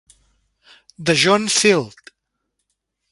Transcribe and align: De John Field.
De 1.09 1.13
John 1.13 1.47
Field. 1.47 2.01